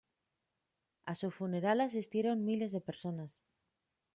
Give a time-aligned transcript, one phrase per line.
[1.05, 3.39] A su funeral asistieron miles de personas.